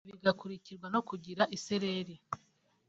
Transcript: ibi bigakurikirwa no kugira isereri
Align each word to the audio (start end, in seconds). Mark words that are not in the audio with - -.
ibi 0.07 0.11
bigakurikirwa 0.19 0.87
no 0.93 1.01
kugira 1.07 1.43
isereri 1.55 2.15